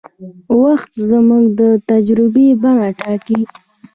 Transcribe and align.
وخت 0.63 0.91
زموږ 1.09 1.43
د 1.59 1.61
تجربې 1.89 2.47
بڼه 2.61 2.87
ټاکي. 2.99 3.39